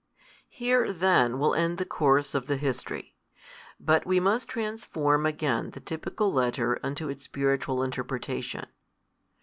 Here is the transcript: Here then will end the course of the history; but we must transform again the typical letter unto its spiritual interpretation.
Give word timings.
Here 0.49 0.91
then 0.91 1.37
will 1.37 1.53
end 1.53 1.77
the 1.77 1.85
course 1.85 2.33
of 2.33 2.47
the 2.47 2.57
history; 2.57 3.13
but 3.79 4.03
we 4.03 4.19
must 4.19 4.49
transform 4.49 5.27
again 5.27 5.69
the 5.69 5.79
typical 5.79 6.33
letter 6.33 6.79
unto 6.81 7.07
its 7.07 7.23
spiritual 7.25 7.83
interpretation. 7.83 8.65